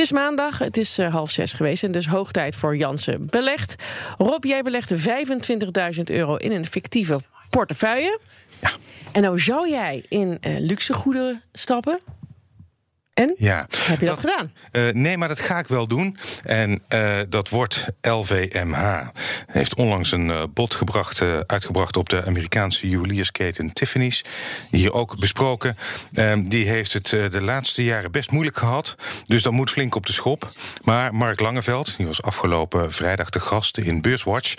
[0.00, 3.26] Het is maandag, het is uh, half zes geweest en dus hoog tijd voor Jansen
[3.26, 3.74] Belegd.
[4.18, 4.98] Rob, jij belegde
[5.96, 8.20] 25.000 euro in een fictieve portefeuille.
[8.60, 8.70] Ja.
[9.12, 12.00] En nou zou jij in uh, luxe goederen stappen.
[13.14, 13.34] En?
[13.38, 13.66] Ja.
[13.76, 14.52] Heb je dat, dat gedaan?
[14.72, 16.16] Uh, nee, maar dat ga ik wel doen.
[16.42, 19.08] En uh, dat wordt LVMH.
[19.46, 24.24] Heeft onlangs een uh, bod gebracht, uitgebracht op de Amerikaanse juweliersketen Tiffany's.
[24.70, 25.76] Hier ook besproken.
[26.12, 28.96] Ehm, die heeft het de laatste jaren best moeilijk gehad.
[29.26, 30.52] Dus dat moet flink op de schop.
[30.82, 34.54] Maar Mark Langeveld, die was afgelopen vrijdag de gast in Beurswatch.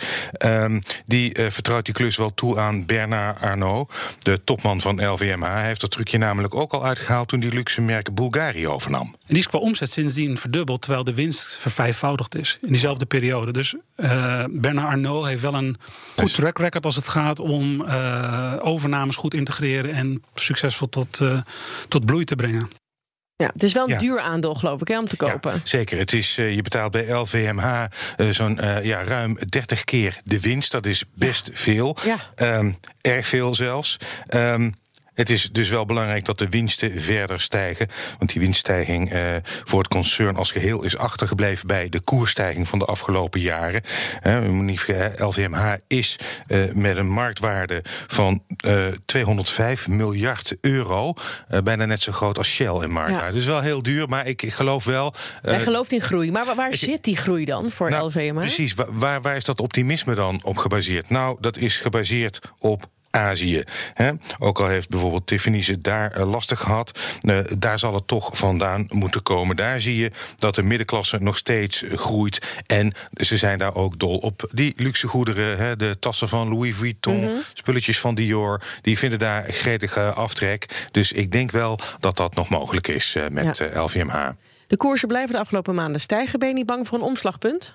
[0.46, 5.52] Um, die vertrouwt die klus wel toe aan Bernard Arnault, de topman van LVMH.
[5.52, 9.08] Hij heeft dat trucje namelijk ook al uitgehaald toen die luxe merk Bulgari overnam.
[9.08, 13.52] En die is qua omzet sindsdien verdubbeld, terwijl de winst vervijfvoudigd is in diezelfde periode.
[13.52, 15.78] Dus uh, Bernard Arnault heeft wel een
[16.16, 21.42] goed track record als het gaat om uh, overnames goed integreren en succesvol tot, uh,
[21.88, 22.70] tot bloei te brengen.
[23.42, 23.98] Ja, het is wel een ja.
[23.98, 25.54] duur aandeel, geloof ik, hè, om te kopen.
[25.54, 25.98] Ja, zeker.
[25.98, 27.86] Het is, uh, je betaalt bij LVMH
[28.18, 30.72] uh, zo'n uh, ja, ruim 30 keer de winst.
[30.72, 31.54] Dat is best ja.
[31.54, 31.98] veel.
[32.36, 33.98] Um, erg veel zelfs.
[34.34, 34.76] Um,
[35.22, 37.88] het is dus wel belangrijk dat de winsten verder stijgen.
[38.18, 42.80] Want die winststijging uh, voor het concern als geheel is achtergebleven bij de koersstijging van
[42.80, 43.82] de afgelopen jaren.
[45.18, 46.16] LVMH is
[46.48, 48.44] uh, met een marktwaarde van
[49.06, 51.14] 205 miljard euro.
[51.64, 53.28] bijna net zo groot als Shell in marktwaarde.
[53.28, 53.32] Ja.
[53.32, 55.14] Dus wel heel duur, maar ik, ik geloof wel.
[55.44, 56.32] Jij gelooft in groei.
[56.32, 58.40] Maar waar, waar ik, zit die groei dan voor nou, LVMH?
[58.40, 61.10] Precies, waar, waar is dat optimisme dan op gebaseerd?
[61.10, 63.64] Nou, dat is gebaseerd op Azië.
[63.94, 64.12] Hè?
[64.40, 68.38] Ook al heeft bijvoorbeeld Tiffany's het daar uh, lastig gehad, uh, daar zal het toch
[68.38, 69.56] vandaan moeten komen.
[69.56, 72.42] Daar zie je dat de middenklasse nog steeds groeit.
[72.66, 74.50] En ze zijn daar ook dol op.
[74.52, 77.42] Die luxe goederen, hè, de tassen van Louis Vuitton, mm -hmm.
[77.54, 80.88] spulletjes van Dior, die vinden daar gretige aftrek.
[80.92, 83.84] Dus ik denk wel dat dat nog mogelijk is met ja.
[83.84, 84.30] LVMH.
[84.68, 86.40] De koersen blijven de afgelopen maanden stijgen.
[86.40, 87.74] Ben je niet bang voor een omslagpunt?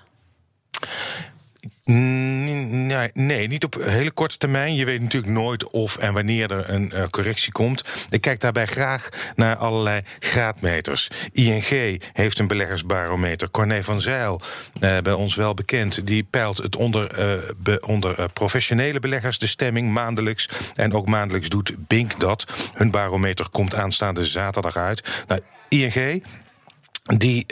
[1.89, 4.75] Nee, nee, niet op hele korte termijn.
[4.75, 7.83] Je weet natuurlijk nooit of en wanneer er een uh, correctie komt.
[8.09, 11.09] Ik kijk daarbij graag naar allerlei graadmeters.
[11.31, 13.49] ING heeft een beleggersbarometer.
[13.49, 14.41] Corné van Zijl,
[14.81, 17.09] uh, bij ons wel bekend, die peilt het onder,
[17.79, 20.49] onder professionele beleggers de stemming maandelijks.
[20.73, 22.71] En ook maandelijks doet Bink dat.
[22.73, 25.23] Hun barometer komt aanstaande zaterdag uit.
[25.27, 26.23] Nou, ING
[27.03, 27.45] die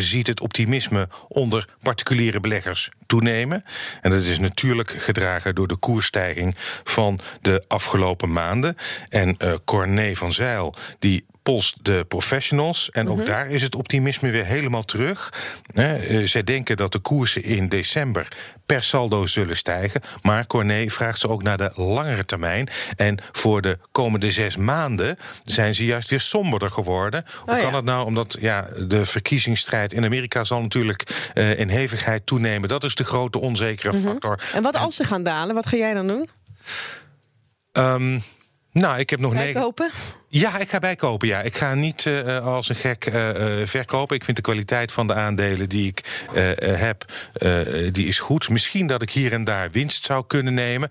[0.00, 3.64] ziet het optimisme onder particuliere beleggers toenemen.
[4.00, 6.54] En dat is natuurlijk gedragen door de koersstijging
[6.84, 8.76] van de afgelopen maanden.
[9.08, 12.90] En uh, Corné van Zijl, die polst de professionals.
[12.90, 13.30] En ook mm -hmm.
[13.30, 15.32] daar is het optimisme weer helemaal terug.
[15.74, 18.28] Uh, zij denken dat de koersen in december
[18.66, 20.00] per saldo zullen stijgen.
[20.22, 22.68] Maar Corné vraagt ze ook naar de langere termijn.
[22.96, 27.24] En voor de komende zes maanden zijn ze juist weer somberder geworden.
[27.44, 27.76] Hoe oh, kan ja.
[27.76, 28.06] het nou?
[28.06, 32.68] Omdat ja, de verkiezingsstrijd in Amerika zal natuurlijk uh, in hevigheid toenemen.
[32.68, 33.96] Dat is de grote onzekere Mhm.
[33.98, 34.12] mm -hmm.
[34.12, 34.40] factor.
[34.54, 35.54] En wat als ze gaan dalen?
[35.54, 36.28] Wat ga jij dan doen?
[37.72, 38.22] Um,
[38.72, 39.74] nou, ik heb nog negen.
[40.28, 41.28] Ja, ik ga bijkopen.
[41.28, 43.30] Ja, ik ga niet uh, als een gek uh,
[43.64, 44.16] verkopen.
[44.16, 46.50] Ik vind de kwaliteit van de aandelen die ik uh,
[46.80, 47.04] heb,
[47.92, 48.48] die is goed.
[48.48, 50.90] Misschien dat ik hier en daar winst zou kunnen nemen,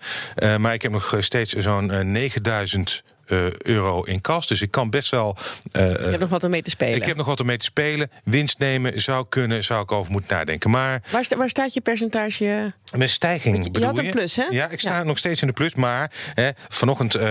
[0.57, 3.10] maar ik heb nog steeds zo'n 9000 uh,
[3.57, 4.47] euro in kas.
[4.47, 5.35] Dus ik kan best wel.
[5.71, 6.95] Uh, je hebt nog wat om mee te spelen.
[6.95, 8.11] Ik heb nog wat om mee te spelen.
[8.23, 10.69] Winst nemen zou kunnen, zou ik over moeten nadenken.
[10.69, 11.01] Maar.
[11.11, 12.73] Waar, sta, waar staat je percentage?
[12.97, 14.45] Met stijging je, je bedoel had een plus, hè?
[14.49, 15.03] Ja, ik sta ja.
[15.03, 15.75] nog steeds in de plus.
[15.75, 17.23] Maar hè, vanochtend uh,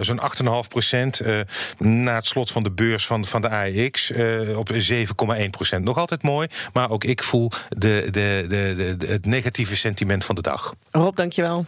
[0.00, 0.20] zo'n
[0.64, 1.20] 8,5 procent
[1.78, 4.12] na het slot van de beurs van, van de AEX
[4.56, 5.84] op 7,1 procent.
[5.84, 6.48] Nog altijd mooi.
[6.72, 10.74] Maar ook ik voel de, de, de, de, het negatieve sentiment van de dag.
[10.90, 11.66] Rob, dankjewel.